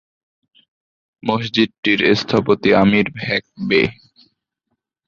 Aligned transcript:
মসজিদটির 1.23 1.99
স্থপতি 2.19 2.69
আমির 2.81 3.07
হ্যাক 3.23 3.45
বে। 3.67 3.81